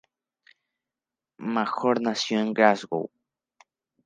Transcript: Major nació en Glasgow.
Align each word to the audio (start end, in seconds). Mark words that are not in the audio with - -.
Major 1.37 2.01
nació 2.01 2.39
en 2.39 2.55
Glasgow. 2.55 3.11